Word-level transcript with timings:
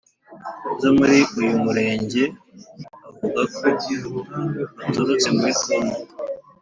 zo 0.81 0.89
muri 0.99 1.19
uyu 1.39 1.55
murenge 1.63 2.23
avuga 3.07 3.41
ko 3.51 3.57
baturutse 4.77 5.27
muri 5.37 5.53
congo 5.63 5.99